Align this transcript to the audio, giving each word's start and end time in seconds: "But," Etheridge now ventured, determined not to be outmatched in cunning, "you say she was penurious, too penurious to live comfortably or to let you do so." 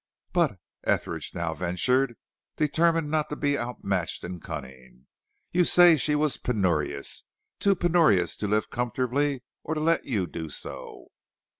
"But," 0.33 0.57
Etheridge 0.83 1.35
now 1.35 1.53
ventured, 1.53 2.15
determined 2.55 3.11
not 3.11 3.29
to 3.29 3.35
be 3.35 3.55
outmatched 3.55 4.23
in 4.23 4.39
cunning, 4.39 5.05
"you 5.51 5.63
say 5.63 5.95
she 5.95 6.15
was 6.15 6.37
penurious, 6.37 7.23
too 7.59 7.75
penurious 7.75 8.35
to 8.37 8.47
live 8.47 8.71
comfortably 8.71 9.43
or 9.63 9.75
to 9.75 9.79
let 9.79 10.05
you 10.05 10.25
do 10.25 10.49
so." 10.49 11.11